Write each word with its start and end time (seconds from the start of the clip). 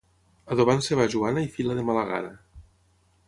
Adobant-se 0.55 0.97
va 0.99 1.05
Joana 1.15 1.43
i 1.45 1.51
fila 1.57 1.77
de 1.79 1.83
mala 1.91 2.05
gana. 2.13 2.33